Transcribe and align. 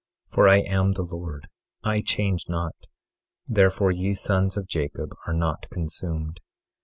24:6 0.29 0.33
For 0.33 0.49
I 0.49 0.57
am 0.61 0.91
the 0.93 1.03
Lord, 1.03 1.47
I 1.83 2.01
change 2.01 2.45
not; 2.49 2.73
therefore 3.45 3.91
ye 3.91 4.15
sons 4.15 4.57
of 4.57 4.65
Jacob 4.65 5.11
are 5.27 5.33
not 5.35 5.69
consumed. 5.69 6.39